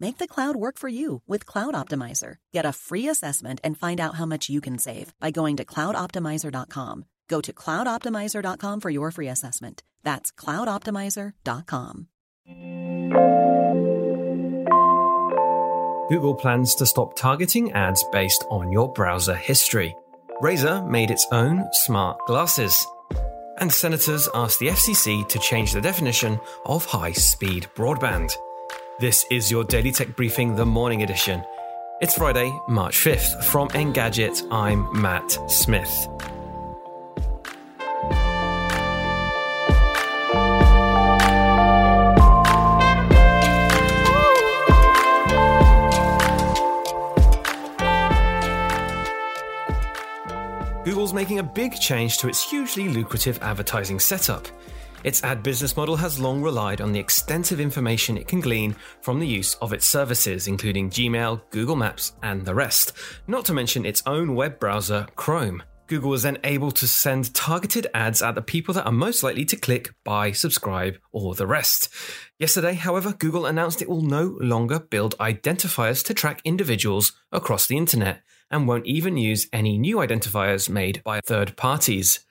[0.00, 2.36] Make the cloud work for you with Cloud Optimizer.
[2.52, 5.64] Get a free assessment and find out how much you can save by going to
[5.64, 7.04] cloudoptimizer.com.
[7.28, 9.82] Go to cloudoptimizer.com for your free assessment.
[10.02, 12.08] That's cloudoptimizer.com.
[16.10, 19.94] Google plans to stop targeting ads based on your browser history.
[20.42, 22.86] Razer made its own smart glasses.
[23.58, 28.34] And senators asked the FCC to change the definition of high speed broadband.
[29.00, 31.42] This is your Daily Tech Briefing, the morning edition.
[32.00, 33.42] It's Friday, March 5th.
[33.42, 36.06] From Engadget, I'm Matt Smith.
[50.84, 54.46] Google's making a big change to its hugely lucrative advertising setup.
[55.04, 59.20] Its ad business model has long relied on the extensive information it can glean from
[59.20, 62.92] the use of its services, including Gmail, Google Maps, and the rest,
[63.26, 65.62] not to mention its own web browser, Chrome.
[65.86, 69.44] Google was then able to send targeted ads at the people that are most likely
[69.44, 71.92] to click, buy, subscribe, or the rest.
[72.38, 77.76] Yesterday, however, Google announced it will no longer build identifiers to track individuals across the
[77.76, 82.24] internet and won't even use any new identifiers made by third parties.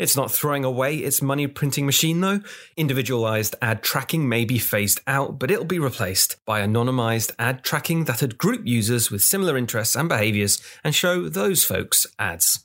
[0.00, 2.40] It's not throwing away its money printing machine though.
[2.74, 8.04] Individualized ad tracking may be phased out, but it'll be replaced by anonymized ad tracking
[8.04, 12.64] that'd group users with similar interests and behaviors and show those folks ads.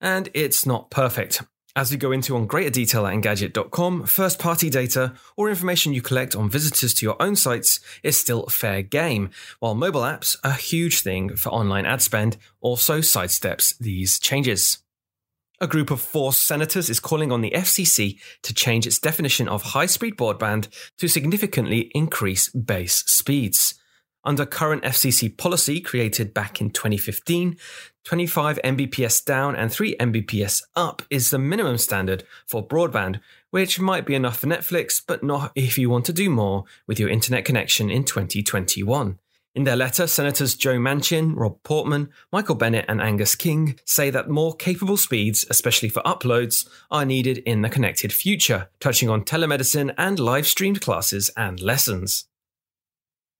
[0.00, 1.42] And it's not perfect.
[1.74, 6.00] As we go into on greater detail at Engadget.com, first party data or information you
[6.00, 10.52] collect on visitors to your own sites is still fair game, while mobile apps, a
[10.52, 14.78] huge thing for online ad spend, also sidesteps these changes.
[15.60, 19.62] A group of four senators is calling on the FCC to change its definition of
[19.62, 23.74] high speed broadband to significantly increase base speeds.
[24.22, 27.56] Under current FCC policy created back in 2015,
[28.04, 33.18] 25 Mbps down and 3 Mbps up is the minimum standard for broadband,
[33.50, 37.00] which might be enough for Netflix, but not if you want to do more with
[37.00, 39.18] your internet connection in 2021.
[39.58, 44.30] In their letter, Senators Joe Manchin, Rob Portman, Michael Bennet, and Angus King say that
[44.30, 49.92] more capable speeds, especially for uploads, are needed in the connected future, touching on telemedicine
[49.98, 52.26] and live streamed classes and lessons.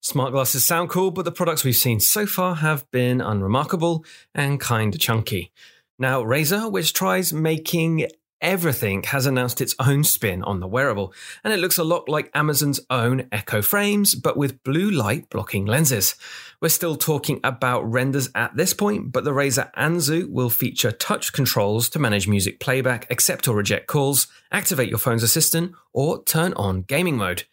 [0.00, 4.60] Smart glasses sound cool, but the products we've seen so far have been unremarkable and
[4.60, 5.52] kinda chunky.
[6.00, 8.08] Now, Razer, which tries making
[8.40, 11.12] everything, has announced its own spin on the wearable,
[11.44, 15.66] and it looks a lot like Amazon's own Echo frames, but with blue light blocking
[15.66, 16.14] lenses.
[16.60, 21.32] We're still talking about renders at this point, but the Razer Anzu will feature touch
[21.32, 26.52] controls to manage music playback, accept or reject calls, activate your phone's assistant, or turn
[26.54, 27.44] on gaming mode.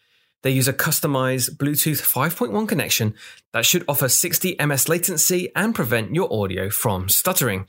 [0.45, 3.15] They use a customized Bluetooth 5.1 connection
[3.51, 7.65] that should offer 60 ms latency and prevent your audio from stuttering.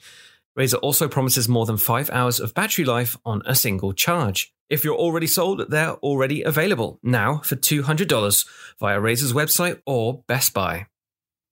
[0.58, 4.52] Razer also promises more than 5 hours of battery life on a single charge.
[4.68, 8.48] If you're already sold, they're already available now for $200
[8.80, 10.86] via Razer's website or Best Buy.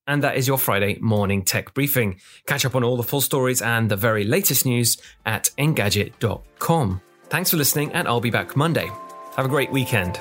[0.06, 2.20] And that is your Friday morning tech briefing.
[2.46, 7.00] Catch up on all the full stories and the very latest news at Engadget.com.
[7.28, 8.90] Thanks for listening, and I'll be back Monday.
[9.36, 10.20] Have a great weekend.